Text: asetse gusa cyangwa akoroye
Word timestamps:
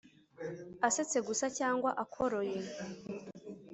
asetse 0.87 1.17
gusa 1.27 1.45
cyangwa 1.57 1.89
akoroye 2.03 2.57